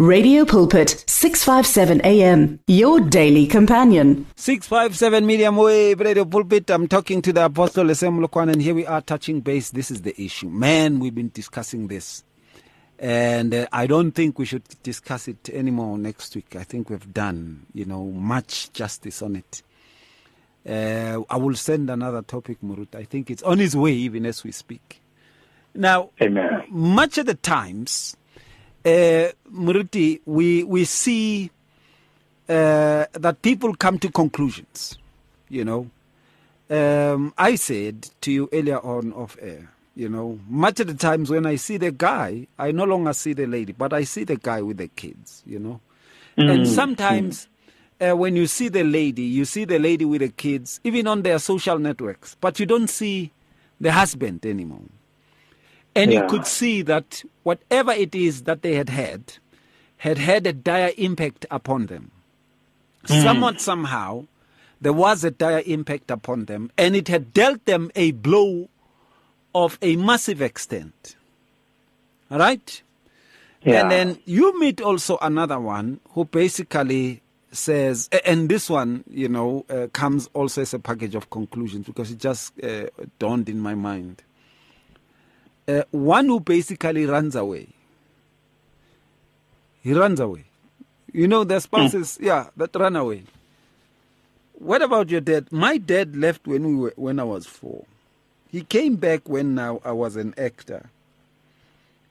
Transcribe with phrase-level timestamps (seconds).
[0.00, 4.26] Radio Pulpit 657 AM your daily companion.
[4.34, 6.68] 657 medium wave Radio Pulpit.
[6.72, 9.70] I'm talking to the apostle Lesego Molokoane and here we are touching base.
[9.70, 10.48] This is the issue.
[10.48, 12.24] Man we've been discussing this.
[12.98, 16.56] And uh, I don't think we should discuss it anymore next week.
[16.56, 19.62] I think we've done you know much justice on it.
[20.68, 22.96] Uh, I will send another topic Murut.
[22.96, 25.00] I think it's on its way even as we speak.
[25.72, 26.64] Now Amen.
[26.68, 28.16] much of the times
[28.84, 31.50] uh, Muruti, we we see
[32.48, 34.98] uh, that people come to conclusions.
[35.48, 35.90] You know,
[36.70, 39.70] um, I said to you earlier on off air.
[39.96, 43.32] You know, much of the times when I see the guy, I no longer see
[43.32, 45.42] the lady, but I see the guy with the kids.
[45.46, 45.80] You know,
[46.38, 46.50] mm.
[46.50, 47.48] and sometimes.
[48.00, 51.22] Uh, when you see the lady, you see the lady with the kids, even on
[51.22, 53.30] their social networks, but you don't see
[53.80, 54.82] the husband anymore.
[55.94, 56.22] And yeah.
[56.22, 59.34] you could see that whatever it is that they had had,
[59.98, 62.10] had had a dire impact upon them.
[63.06, 63.22] Mm.
[63.22, 64.26] Somewhat, somehow,
[64.80, 68.68] there was a dire impact upon them, and it had dealt them a blow
[69.54, 71.16] of a massive extent.
[72.30, 72.82] All right?
[73.62, 73.82] Yeah.
[73.82, 77.22] And then you meet also another one who basically
[77.52, 82.10] says, and this one, you know, uh, comes also as a package of conclusions because
[82.10, 82.86] it just uh,
[83.18, 84.22] dawned in my mind
[85.66, 87.68] uh, one who basically runs away.
[89.82, 90.44] He runs away.
[91.12, 92.26] You know, the spouses, mm.
[92.26, 93.24] yeah, that run away.
[94.54, 95.52] What about your dad?
[95.52, 97.84] My dad left when we were, when I was four.
[98.50, 100.90] He came back when I, I was an actor.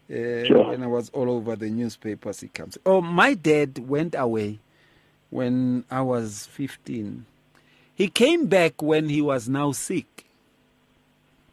[0.09, 0.67] Uh, sure.
[0.67, 2.77] When I was all over the newspapers, he comes.
[2.85, 4.59] Oh, my dad went away
[5.29, 7.25] when I was 15.
[7.95, 10.25] He came back when he was now sick.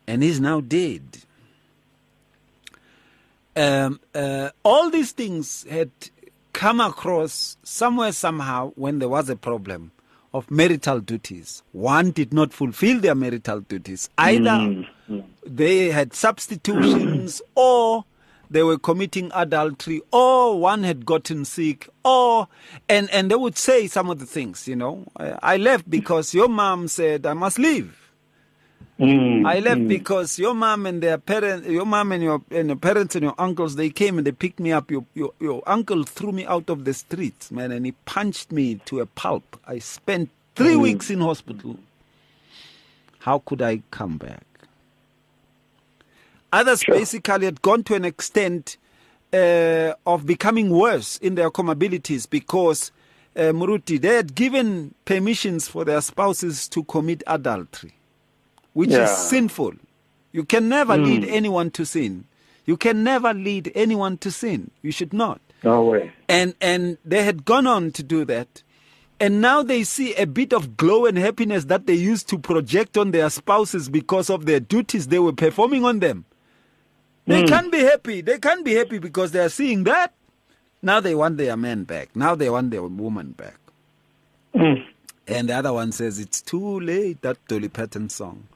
[0.07, 1.03] And he's now dead
[3.57, 5.91] um, uh, all these things had
[6.53, 9.93] come across somewhere, somehow, when there was a problem
[10.33, 11.63] of marital duties.
[11.73, 14.09] One did not fulfill their marital duties.
[14.19, 15.21] Either mm-hmm.
[15.45, 18.05] they had substitutions or
[18.51, 22.49] they were committing adultery or one had gotten sick or
[22.89, 25.07] and and they would say some of the things you know
[25.41, 28.10] i left because your mom said i must leave
[29.01, 29.89] Mm, I left mm.
[29.89, 33.35] because your mom and their parents, your mom and your and your parents and your
[33.39, 34.91] uncles, they came and they picked me up.
[34.91, 38.75] Your, your your uncle threw me out of the streets, man, and he punched me
[38.85, 39.59] to a pulp.
[39.67, 40.83] I spent three mm.
[40.83, 41.79] weeks in hospital.
[43.21, 44.45] How could I come back?
[46.53, 46.95] Others sure.
[46.97, 48.77] basically had gone to an extent
[49.33, 52.93] uh, of becoming worse in their comorbidities because
[53.35, 57.95] uh, Muruti they had given permissions for their spouses to commit adultery
[58.73, 59.05] which yeah.
[59.05, 59.75] is sinful.
[60.33, 61.05] You can never mm.
[61.05, 62.25] lead anyone to sin.
[62.67, 64.71] You can never lead anyone to sin.
[64.83, 65.41] You should not.
[65.63, 66.13] No way.
[66.29, 68.63] And and they had gone on to do that.
[69.19, 72.97] And now they see a bit of glow and happiness that they used to project
[72.97, 76.25] on their spouses because of their duties they were performing on them.
[77.27, 77.49] They mm.
[77.49, 78.23] can't be happy.
[78.23, 80.15] They can't be happy because they are seeing that.
[80.83, 82.17] Now they want their man back.
[82.17, 83.59] Now they want their woman back.
[84.55, 84.87] Mm.
[85.29, 88.49] And the other one says, It's too late, that Dolly Parton song.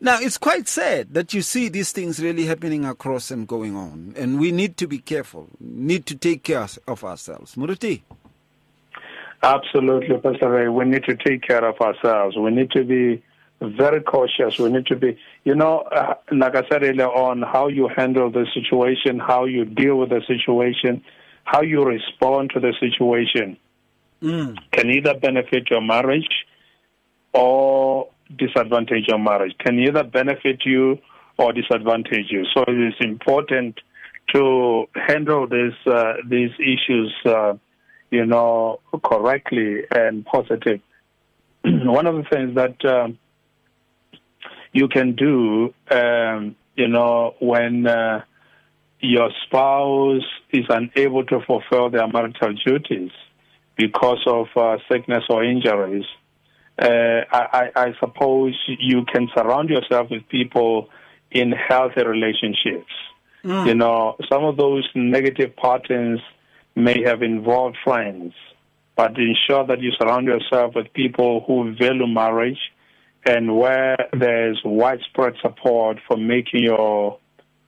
[0.00, 4.14] Now, it's quite sad that you see these things really happening across and going on,
[4.16, 7.56] and we need to be careful, need to take care of ourselves.
[7.56, 8.02] Muruti?
[9.42, 10.68] Absolutely, Pastor Ray.
[10.68, 12.36] We need to take care of ourselves.
[12.36, 13.22] We need to be
[13.60, 14.58] very cautious.
[14.58, 18.30] We need to be, you know, uh, like I said earlier on, how you handle
[18.30, 21.02] the situation, how you deal with the situation,
[21.44, 23.56] how you respond to the situation
[24.22, 24.56] mm.
[24.70, 26.46] can either benefit your marriage
[27.32, 30.98] or disadvantage your marriage, can either benefit you
[31.38, 32.44] or disadvantage you.
[32.54, 33.80] So it is important
[34.34, 37.54] to handle this, uh, these issues, uh,
[38.10, 40.80] you know, correctly and positive.
[41.64, 43.18] One of the things that um,
[44.72, 48.22] you can do, um, you know, when uh,
[49.00, 53.10] your spouse is unable to fulfill their marital duties
[53.76, 56.04] because of uh, sickness or injuries,
[56.78, 60.88] uh, I, I, suppose you can surround yourself with people
[61.30, 62.92] in healthy relationships.
[63.44, 63.66] Mm.
[63.66, 66.20] You know, some of those negative patterns
[66.76, 68.32] may have involved friends,
[68.96, 72.58] but ensure that you surround yourself with people who value marriage
[73.24, 77.18] and where there's widespread support for making your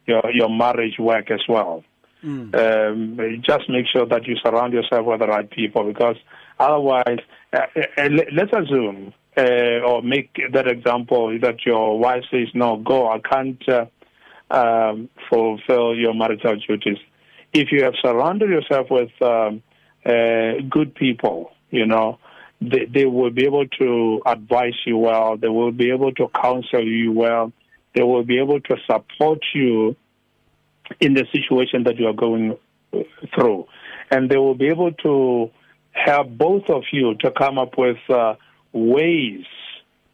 [0.06, 1.82] your your marriage work as well.
[2.24, 2.54] Mm.
[2.54, 6.16] Um, just make sure that you surround yourself with the right people because
[6.58, 7.18] otherwise
[7.52, 13.08] let's assume uh, or make that example that your wife says, "No, go.
[13.08, 13.86] I can't uh,
[14.50, 16.98] um, fulfill your marital duties."
[17.52, 19.62] if you have surrounded yourself with um,
[20.04, 22.18] uh, good people, you know,
[22.60, 25.36] they, they will be able to advise you well.
[25.36, 27.52] They will be able to counsel you well.
[27.94, 29.96] They will be able to support you
[31.00, 32.56] in the situation that you are going
[33.34, 33.66] through.
[34.10, 35.50] And they will be able to
[35.92, 38.34] help both of you to come up with uh,
[38.72, 39.44] ways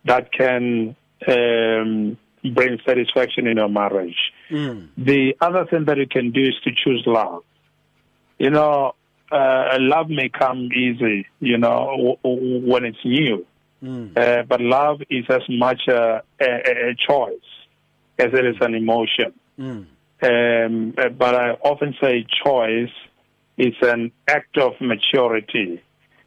[0.05, 0.97] that can
[1.29, 2.17] um,
[2.55, 4.17] bring satisfaction in your marriage.
[4.51, 4.89] Mm.
[4.97, 7.43] The other thing that you can do is to choose love.
[8.39, 8.95] You know,
[9.33, 13.47] uh, love may come easy, you know, w- w- when it's new.
[13.83, 14.17] Mm.
[14.17, 17.35] Uh, but love is as much a, a, a choice
[18.19, 19.33] as it is an emotion.
[19.59, 19.87] Mm.
[20.23, 22.91] Um, but I often say choice
[23.59, 25.83] is an act of maturity,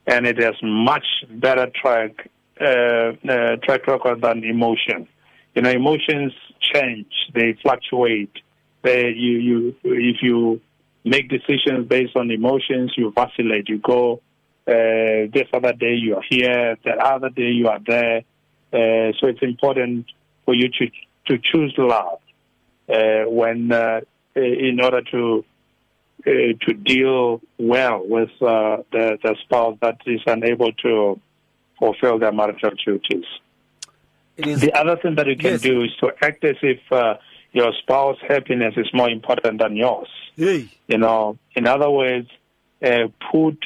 [0.07, 2.29] and it has much better track
[2.59, 5.07] uh, uh, track record than emotion.
[5.55, 8.33] You know, emotions change; they fluctuate.
[8.81, 10.61] They, you, you, if you
[11.03, 13.67] make decisions based on emotions, you vacillate.
[13.67, 14.21] You go
[14.67, 18.17] uh, this other day you are here, that other day you are there.
[18.71, 20.05] Uh, so it's important
[20.45, 20.87] for you to
[21.27, 22.19] to choose love
[22.87, 24.01] uh, when uh,
[24.35, 25.43] in order to
[26.25, 26.31] uh,
[26.66, 31.19] to deal well with uh, the, the spouse that is unable to
[31.77, 33.25] fulfill their marital duties.
[34.38, 35.62] The other thing that you can Yes.
[35.62, 37.16] do is to act as if uh,
[37.51, 40.07] your spouse's happiness is more important than yours.
[40.36, 40.69] Hey.
[40.88, 42.30] You know, in other words,
[42.81, 43.57] uh, put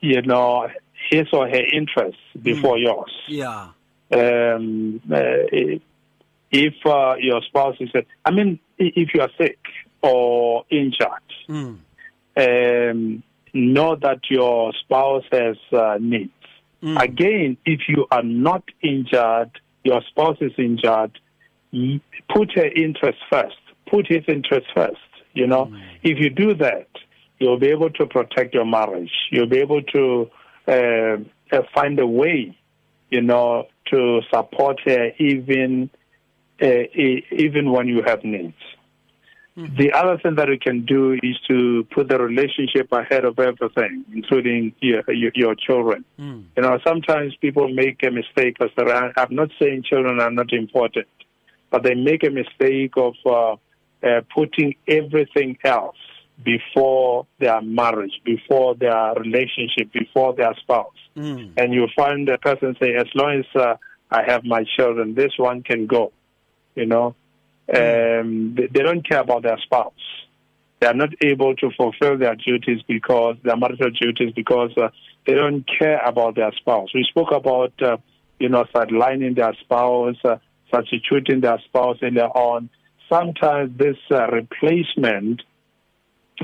[0.00, 0.68] you know
[1.10, 3.12] his or her interests before yours.
[3.28, 3.68] Yeah.
[4.12, 5.78] Um, uh,
[6.50, 7.90] if uh, your spouse is,
[8.24, 9.58] I mean, if you are sick
[10.02, 11.08] or injured,
[11.48, 11.76] Mm.
[12.36, 13.22] Um,
[13.52, 16.30] know that your spouse has uh, needs.
[16.82, 17.00] Mm.
[17.00, 19.50] Again, if you are not injured,
[19.84, 21.18] your spouse is injured,
[22.28, 23.56] put her interest first.
[23.86, 24.96] Put his interest first.
[25.34, 25.72] You know,
[26.02, 26.88] if you do that,
[27.38, 29.12] you'll be able to protect your marriage.
[29.30, 30.30] You'll be able to
[30.66, 31.16] uh,
[31.52, 32.56] uh, find a way,
[33.10, 35.90] you know, to support her even
[36.62, 36.66] uh,
[37.32, 38.54] even when you have needs.
[39.56, 44.04] The other thing that we can do is to put the relationship ahead of everything,
[44.12, 46.04] including your, your, your children.
[46.18, 46.46] Mm.
[46.56, 48.56] You know, sometimes people make a mistake.
[48.58, 51.06] Because I'm not saying children are not important,
[51.70, 53.52] but they make a mistake of uh,
[54.04, 55.96] uh, putting everything else
[56.42, 60.98] before their marriage, before their relationship, before their spouse.
[61.16, 61.52] Mm.
[61.56, 63.76] And you find the person say, as long as uh,
[64.10, 66.12] I have my children, this one can go.
[66.74, 67.14] You know,
[67.72, 69.92] um, they, they don't care about their spouse.
[70.80, 74.88] They are not able to fulfill their duties because their marital duties because uh,
[75.26, 76.90] they don't care about their spouse.
[76.94, 77.96] We spoke about uh,
[78.38, 80.36] you know sidelining their spouse, uh,
[80.70, 82.68] substituting their spouse earlier on.
[83.08, 85.42] Sometimes this uh, replacement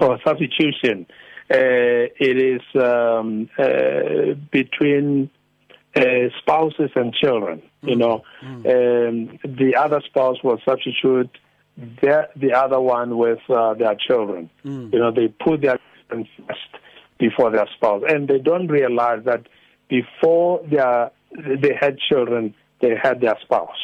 [0.01, 1.07] or substitution,
[1.51, 5.31] uh, it is um, uh, between
[6.39, 7.63] spouses and children.
[7.83, 11.31] You know, um, the other spouse will substitute
[12.03, 14.51] their, the other one with uh, their children.
[14.65, 15.79] You know, they put their
[16.09, 16.61] children first
[17.19, 19.47] before their spouse, and they don't realize that
[19.89, 23.83] before their, they had children, they had their spouse.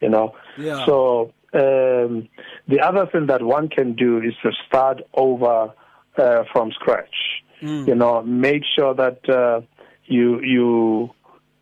[0.00, 0.84] You know, Yeah.
[0.86, 2.28] so um,
[2.68, 5.72] the other thing that one can do is to start over
[6.16, 7.42] uh, from scratch.
[7.60, 9.62] You know, make sure that uh,
[10.04, 11.10] you you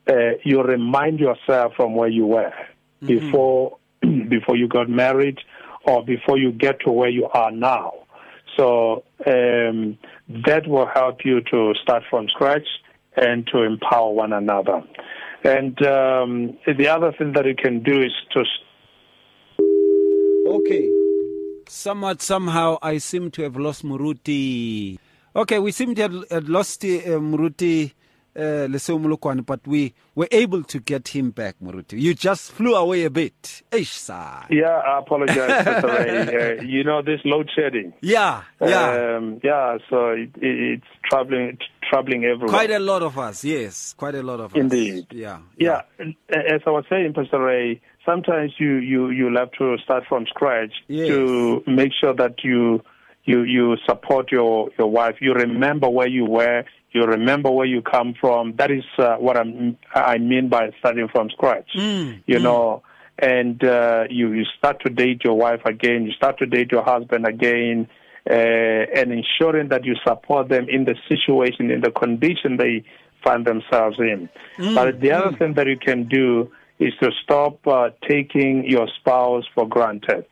[0.08, 2.52] uh, you remind yourself from where you were
[3.00, 3.78] before
[4.28, 5.38] before you got married
[5.84, 7.92] or before you get to where you are now.
[8.56, 9.98] So um,
[10.46, 12.66] that will help you to start from scratch
[13.16, 14.82] and to empower one another.
[15.44, 18.44] And um, the other thing that you can do is to
[20.46, 20.88] Okay.
[21.68, 24.98] Somewhat, somehow, I seem to have lost Muruti.
[25.34, 27.92] Okay, we seem to have have lost uh, Muruti
[28.36, 31.98] uh, Lesego Molokoane, but we were able to get him back, Muruti.
[32.00, 33.62] You just flew away a bit.
[33.72, 34.44] Eish, sir.
[34.50, 35.66] Yeah, I apologize.
[35.82, 36.56] Ray.
[36.58, 37.92] Uh, you know, this load shedding.
[38.00, 39.16] Yeah, yeah.
[39.16, 42.48] Um, yeah, so it, it, it's troubling, troubling everyone.
[42.48, 43.94] Quite a lot of us, yes.
[43.96, 44.58] Quite a lot of us.
[44.60, 45.06] Indeed.
[45.10, 45.38] Yeah.
[45.58, 50.04] Yeah, and as I was saying, Pastor Ray, sometimes you you you'll have to start
[50.08, 51.08] from scratch Yes.
[51.08, 52.82] to make sure that you
[53.24, 55.16] you you support your your wife.
[55.20, 56.64] You remember where you were.
[56.96, 58.56] You remember where you come from.
[58.56, 61.68] That is uh, what I'm, I mean by starting from scratch.
[61.76, 62.82] Mm, you know,
[63.18, 66.06] and uh, you you start to date your wife again.
[66.06, 67.88] You start to date your husband again.
[68.28, 68.32] Uh,
[68.98, 72.82] and ensuring that you support them in the situation, in the condition they
[73.22, 74.28] find themselves in.
[74.74, 76.50] but the other thing that you can do
[76.80, 80.26] is to stop uh, taking your spouse for granted.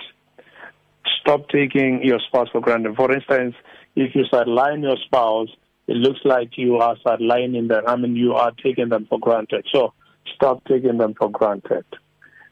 [1.21, 2.97] Stop taking your spouse for granted.
[2.97, 3.55] For instance,
[3.95, 5.51] if you sideline your spouse,
[5.87, 7.85] it looks like you are sidelining them.
[7.87, 9.67] I mean, you are taking them for granted.
[9.73, 9.93] So
[10.35, 11.85] stop taking them for granted.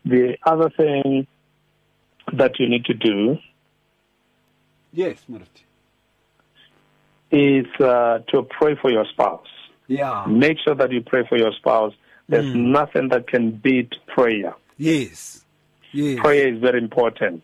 [0.05, 1.27] The other thing
[2.33, 3.39] that you need to do
[4.93, 5.63] Yes, Murti.
[7.31, 9.47] is uh, to pray for your spouse.
[9.89, 10.25] Yeah.
[10.29, 11.95] Make sure that you pray for your spouse.
[12.29, 12.73] There's Mm.
[12.73, 14.55] nothing that can beat prayer.
[14.77, 15.45] Yes.
[15.93, 16.19] Yes.
[16.21, 17.43] Prayer is very important.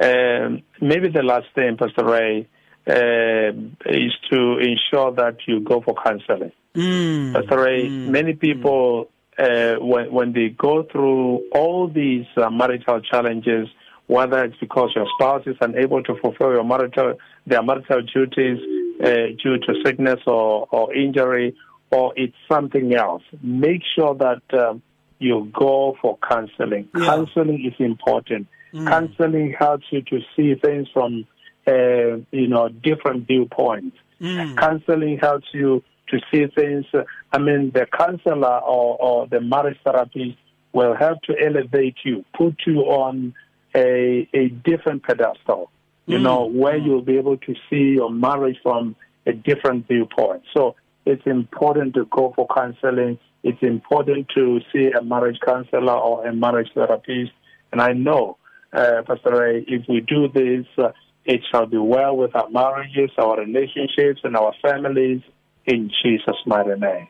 [0.00, 2.46] Um, maybe the last thing, Pastor Ray,
[2.88, 3.52] uh,
[3.86, 6.52] is to ensure that you go for counseling.
[6.74, 7.34] Mm.
[7.34, 8.08] Pastor Ray, Mm.
[8.08, 13.68] many people, uh, when, when they go through all these uh, marital challenges,
[14.06, 17.14] whether it's because your spouse is unable to fulfill your marital,
[17.46, 18.58] their marital duties
[19.04, 19.08] uh,
[19.42, 21.54] due to sickness or, or injury,
[21.90, 24.82] or it's something else, make sure that um,
[25.18, 26.88] you go for counseling.
[26.94, 27.06] Yeah.
[27.06, 28.46] Counseling is important.
[28.72, 28.88] Mm.
[28.88, 31.26] Counseling helps you to see things from,
[31.68, 34.56] uh, you know, different viewpoints Mm.
[34.56, 36.84] counseling helps you to see things.
[37.32, 40.36] I mean, the counselor or, or the marriage therapist
[40.72, 43.34] will help to elevate you, put you on
[43.76, 45.70] a, a different pedestal,
[46.06, 46.22] you Mm.
[46.22, 48.96] know, where you'll be able to see your marriage from
[49.26, 50.42] a different viewpoint.
[50.54, 50.74] So
[51.06, 53.18] it's important to go for counseling.
[53.44, 57.32] It's important to see a marriage counselor or a marriage therapist.
[57.70, 58.36] And I know,
[58.72, 60.90] uh, Pastor Ray, if we do this, uh,
[61.28, 65.20] it shall be well with our marriages, our relationships, and our families
[65.66, 67.08] in Jesus' mighty name.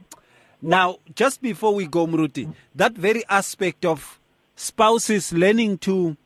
[0.60, 4.18] Now, just before we go, Mruti, that very aspect of
[4.56, 6.16] spouses learning to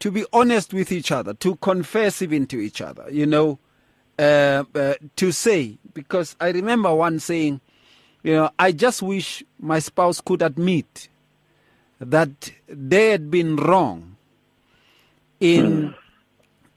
[0.00, 3.58] to be honest with each other, to confess even to each other, you know,
[4.18, 7.60] uh, uh, to say, because I remember one saying,
[8.22, 11.08] you know, I just wish my spouse could admit
[12.00, 14.16] that they had been wrong
[15.38, 15.94] in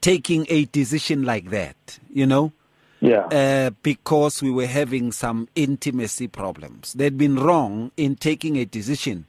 [0.04, 2.52] taking a decision like that, you know
[3.00, 3.24] Yeah.
[3.40, 6.92] uh, because we were having some intimacy problems.
[6.92, 9.24] They'd been wrong in taking a decision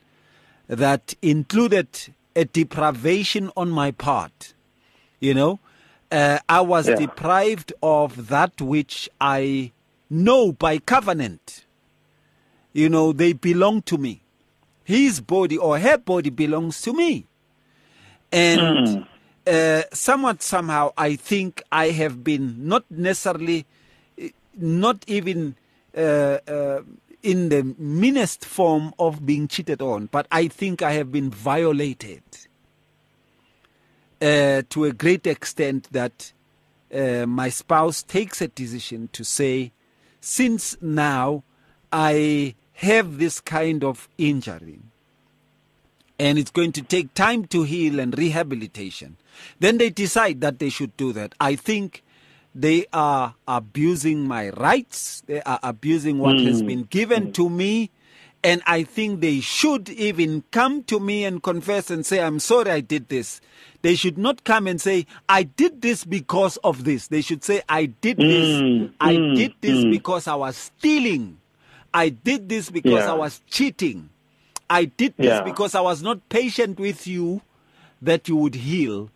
[0.68, 1.88] that included
[2.36, 4.54] a deprivation on my part.
[5.20, 5.60] You know,
[6.12, 6.96] uh, I was Yeah.
[7.06, 9.72] deprived of that which I
[10.10, 11.66] know by covenant.
[12.74, 14.14] You know, they belong to me.
[14.84, 17.26] His body or her body belongs to me.
[18.32, 19.08] And
[19.48, 23.66] uh, somewhat somehow, I think I have been not necessarily,
[24.58, 25.56] not even
[25.96, 26.82] uh, uh,
[27.24, 32.22] in the meanest form of being cheated on, but I think I have been violated
[34.22, 36.32] uh, to a great extent that
[36.94, 39.72] uh, my spouse takes a decision to say,
[40.22, 41.44] since now
[41.92, 44.80] I have this kind of injury,
[46.20, 49.18] and it's going to take time to heal and rehabilitation.
[49.60, 51.36] Then they decide that they should do that.
[51.40, 52.04] I think
[52.54, 57.92] they are abusing my rights, they are abusing what has been given to me.
[58.44, 62.70] And I think they should even come to me and confess and say, I'm sorry
[62.70, 63.42] I did this.
[63.82, 67.08] They should not come and say, I did this because of this.
[67.08, 68.62] They should say, I did this.
[68.62, 69.90] Mm, I mm, did this mm.
[69.90, 71.40] because I was stealing.
[71.92, 73.12] I did this because Yeah.
[73.12, 74.10] I was cheating.
[74.70, 75.42] I did this Yeah.
[75.44, 77.42] because I was not patient with you
[78.02, 79.10] that you would heal.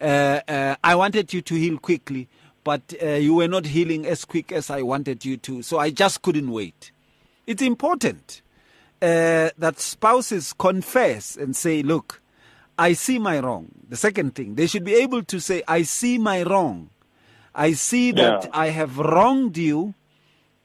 [0.00, 2.28] Uh, uh, I wanted you to heal quickly,
[2.64, 5.62] but uh, you were not healing as quick as I wanted you to.
[5.62, 6.90] So I just couldn't wait.
[7.46, 8.42] It's important
[9.00, 12.20] uh, that spouses confess and say, Look,
[12.78, 13.68] I see my wrong.
[13.88, 16.90] The second thing, they should be able to say, I see my wrong.
[17.54, 18.50] I see that Yeah.
[18.52, 19.94] I have wronged you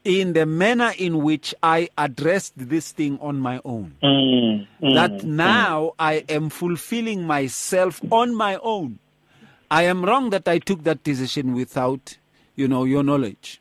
[0.04, 3.96] in the manner in which I addressed this thing on my own.
[4.02, 8.98] Mm, mm, that now I am fulfilling myself on my own.
[9.70, 12.18] I am wrong that I took that decision without,
[12.56, 13.60] you know, your knowledge.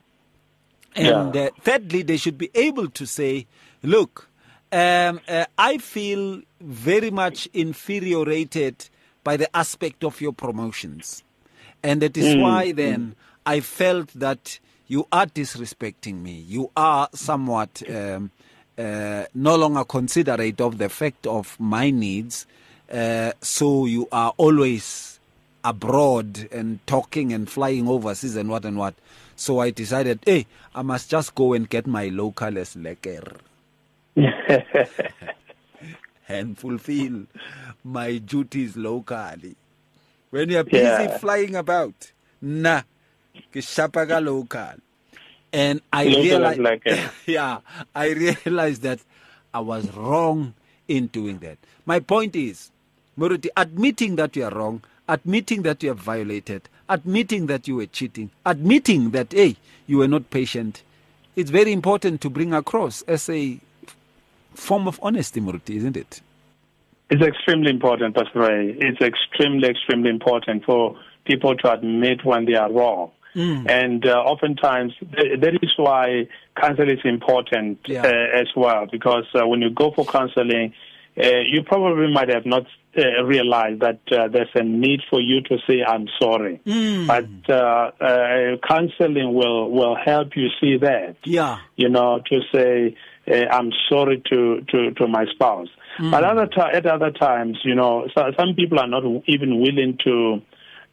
[0.95, 1.43] And Yeah.
[1.45, 3.47] uh, thirdly, they should be able to say,
[3.83, 4.29] look,
[4.73, 8.89] um, uh, I feel very much inferiorated
[9.23, 11.23] by the aspect of your promotions.
[11.83, 14.59] And that is why then I felt that
[14.91, 16.33] you are disrespecting me.
[16.33, 18.29] You are somewhat um,
[18.77, 22.45] uh, no longer considerate of the fact of my needs.
[22.91, 25.17] Uh, so you are always
[25.63, 28.93] abroad and talking and flying overseas and what and what.
[29.37, 30.45] So I decided, hey,
[30.75, 33.37] I must just go and get my local as lekker
[36.27, 37.27] and fulfill
[37.85, 39.55] my duties locally.
[40.31, 41.07] When you are busy Yeah.
[41.07, 42.81] flying about, nah,
[43.53, 44.75] ke shapa local.
[45.53, 46.61] And I realized,
[47.25, 47.59] yeah,
[47.93, 48.99] I realized that
[49.53, 50.53] I was wrong
[50.87, 51.57] in doing that.
[51.85, 52.71] My point is,
[53.17, 57.85] Muruti, admitting that you are wrong, admitting that you have violated, admitting that you were
[57.85, 59.57] cheating, admitting that, hey,
[59.87, 60.83] you were not patient.
[61.35, 63.59] It's very important to bring across as a
[64.53, 66.21] form of honesty, Muruti, isn't it?
[67.09, 68.75] It's extremely important, Pastor Ray.
[68.79, 73.11] It's extremely, extremely important for people to admit when they are wrong.
[73.35, 73.69] Mm.
[73.69, 76.27] And uh, oftentimes, th- that is why
[76.59, 78.03] counseling is important yeah.
[78.03, 80.73] uh, as well, because uh, when you go for counseling,
[81.17, 82.65] uh, you probably might have not
[82.97, 86.61] uh, realized that uh, there's a need for you to say I'm sorry.
[86.65, 87.07] Mm.
[87.07, 91.15] But counseling will will help you see that.
[91.23, 92.95] Yeah, you know, to say
[93.27, 95.69] I'm sorry to to to my spouse.
[95.99, 96.11] Mm.
[96.11, 99.97] But other t- at other times, you know, so, some people are not even willing
[100.05, 100.41] to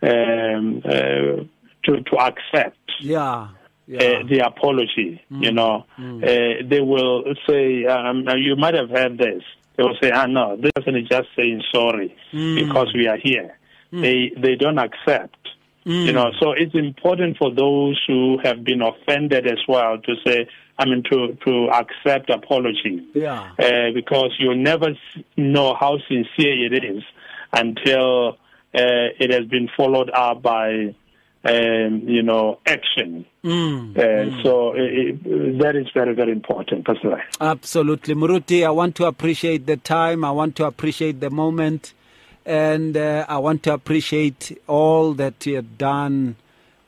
[0.03, 1.45] um, uh,
[1.85, 2.79] to to accept.
[3.01, 3.49] Yeah.
[3.87, 3.99] Yeah.
[3.99, 5.43] Uh, the apology, mm.
[5.45, 6.23] you know, mm.
[6.23, 9.43] uh, they will say, um, you might have heard this.
[9.77, 12.67] They will say, ah, no, this person is just saying sorry mm.
[12.67, 13.59] because we are here.
[13.91, 14.03] Mm.
[14.03, 15.37] They they don't accept.
[15.85, 20.47] You know, so it's important for those who have been offended as well to say,
[20.79, 23.07] I mean, to, to accept apology.
[23.15, 23.53] Yeah.
[23.59, 24.89] Uh, because you never
[25.39, 27.03] know how sincere it is
[27.55, 28.33] until
[28.75, 30.95] uh, it has been followed up by,
[31.45, 33.25] um, you know, action.
[33.45, 34.43] Mm, uh, mm.
[34.43, 37.23] So it, it, that is very, very important, Pastor.
[37.41, 38.15] Absolutely.
[38.15, 40.25] Muruti, I want to appreciate the time.
[40.25, 41.95] I want to appreciate the moment.
[42.45, 46.37] And uh, I want to appreciate all that you have done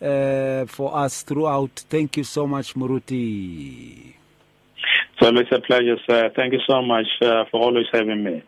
[0.01, 1.85] uh, for us throughout.
[1.91, 4.15] Thank you so much, Muruti.
[5.13, 6.31] It's always a pleasure, sir.
[6.35, 8.43] Thank you so much uh, for always having me.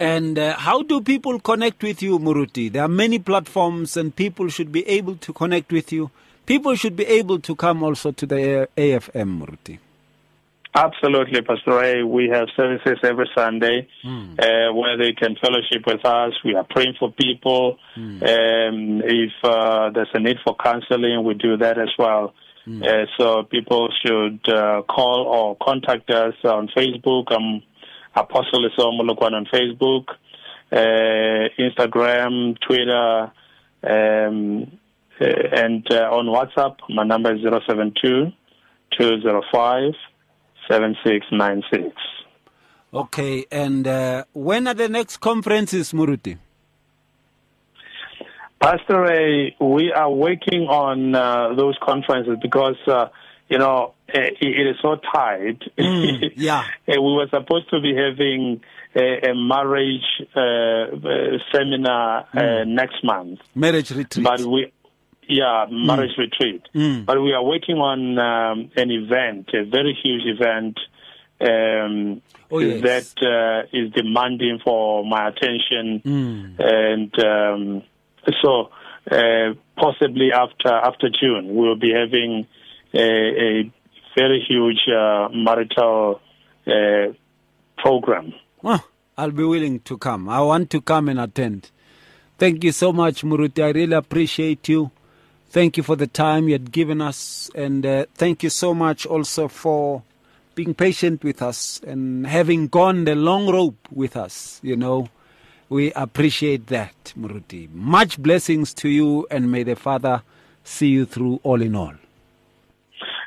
[0.00, 2.70] And uh, how do people connect with you, Muruti?
[2.70, 6.10] There are many platforms, and people should be able to connect with you.
[6.46, 9.78] People should be able to come also to the AFM, Muruti.
[10.74, 12.02] Absolutely, Pastor Ray.
[12.04, 14.38] We have services every Sunday mm.
[14.38, 16.32] uh, where they can fellowship with us.
[16.44, 17.78] We are praying for people.
[17.96, 18.22] Mm.
[18.22, 22.34] Um, if uh, there's a need for counseling, we do that as well.
[22.66, 22.84] Mm.
[22.84, 27.24] Uh, so people should uh, call or contact us on Facebook.
[27.30, 27.62] I'm
[28.18, 30.04] Apostle Lesego Molokoane on Facebook,
[30.72, 33.32] uh, Instagram, Twitter,
[33.84, 34.78] um,
[35.20, 36.76] uh, and on WhatsApp.
[36.88, 38.32] My number is 072
[38.98, 39.94] 205
[40.68, 41.94] 7696.
[42.92, 46.38] Okay, and uh, when are the next conferences, Muruti?
[48.60, 53.08] Pastor Ray, we are working on uh, those conferences because, uh,
[53.48, 55.60] you know, it, it is so tight.
[55.78, 56.64] Mm, yeah.
[56.86, 58.60] we were supposed to be having
[58.94, 62.68] a, a marriage uh, uh seminar uh, mm.
[62.68, 63.40] next month.
[63.54, 64.24] Marriage retreat.
[64.24, 64.72] But we,
[65.28, 66.18] yeah, marriage mm.
[66.18, 66.62] retreat.
[66.74, 67.06] Mm.
[67.06, 70.78] But we are working on um, an event, a very huge event
[71.40, 72.82] um, oh, yes.
[72.82, 76.58] that uh, is demanding for my attention, mm.
[76.58, 77.82] and um,
[78.42, 78.70] so
[79.10, 82.46] uh, possibly after after June we will be having
[82.94, 83.70] a,
[84.16, 86.20] very huge uh, marital
[86.66, 87.12] uh,
[87.76, 88.32] program.
[88.62, 88.84] Well,
[89.16, 90.28] I'll be willing to come.
[90.28, 91.70] I want to come and attend.
[92.38, 93.62] Thank you so much, Muruti.
[93.62, 94.90] I really appreciate you.
[95.50, 99.06] Thank you for the time you had given us, and uh, thank you so much
[99.06, 100.02] also for
[100.54, 104.60] being patient with us and having gone the long rope with us.
[104.62, 105.08] You know,
[105.68, 107.72] we appreciate that, Muruti.
[107.72, 110.22] Much blessings to you, and may the Father
[110.64, 111.94] see you through all in all.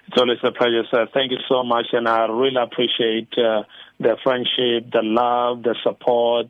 [0.08, 1.08] It's always a pleasure, sir.
[1.14, 3.64] Thank you so much, and I really appreciate uh,
[4.00, 6.48] the friendship, the love, the support,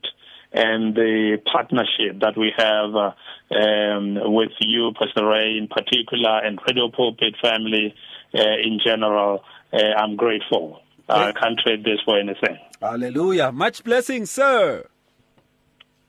[0.53, 2.95] and the partnership that we have.
[2.95, 3.11] Uh,
[3.51, 7.93] um, with you, Pastor Ray, in particular, and Radio Pulpit family
[8.33, 9.43] uh, in general.
[9.73, 10.79] Uh, I'm grateful.
[11.09, 12.57] I can't trade this for anything.
[12.81, 13.51] Hallelujah.
[13.51, 14.85] Much blessing, sir.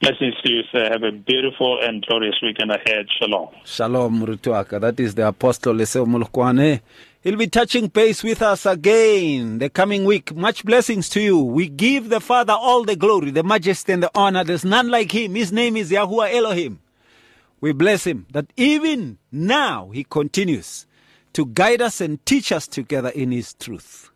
[0.00, 0.88] Blessings to you, sir.
[0.92, 3.06] Have a beautiful and glorious weekend ahead.
[3.18, 3.48] Shalom.
[3.64, 4.80] Shalom, Rutuaka.
[4.80, 6.80] That is the Apostle Lesego Molokoane.
[7.22, 10.34] He'll be touching base with us again the coming week.
[10.34, 11.38] Much blessings to you.
[11.38, 14.42] We give the Father all the glory, the majesty, and the honor.
[14.42, 15.36] There's none like him.
[15.36, 16.80] His name is Yahuwah Elohim.
[17.60, 20.84] We bless him that even now he continues
[21.34, 24.10] to guide us and teach us together in his truth.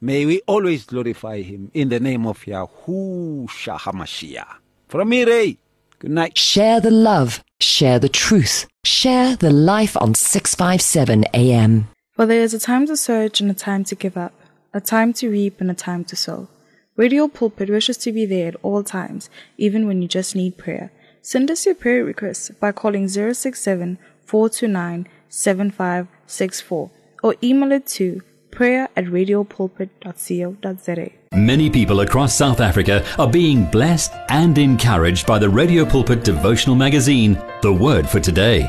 [0.00, 4.54] May we always glorify him in the name of Yahushua HaMashiach.
[4.88, 5.54] From me, Ray, eh?
[5.98, 6.38] good night.
[6.38, 11.88] Share the love, share the truth, share the life on 657 AM.
[12.18, 14.32] For there is a time to search and a time to give up,
[14.74, 16.48] a time to reap and a time to sow.
[16.96, 20.90] Radio Pulpit wishes to be there at all times, even when you just need prayer.
[21.22, 26.90] Send us your prayer requests by calling 067 429 7564
[27.22, 31.10] or email it to prayer at radiopulpit.co.za.
[31.34, 36.74] Many people across South Africa are being blessed and encouraged by the Radio Pulpit devotional
[36.74, 38.68] magazine, The Word for Today.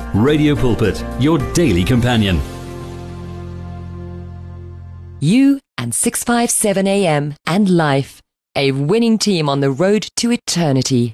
[0.13, 2.41] Radio Pulpit, your daily companion.
[5.21, 8.21] You and 657 AM and life,
[8.53, 11.13] a winning team on the road to eternity.